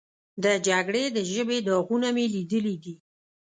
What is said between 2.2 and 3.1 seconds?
لیدلي دي.